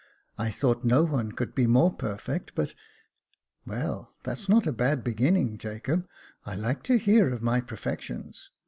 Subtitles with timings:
[0.39, 2.73] I thought no one could be more perfect, but"
[3.67, 6.07] "Well, that's not a bad beginning, Jacob.
[6.43, 8.49] I Uke to hear of my perfections.